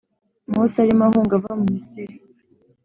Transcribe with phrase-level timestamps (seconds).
[0.51, 2.15] Mose arimo ahunga ava mu Misiri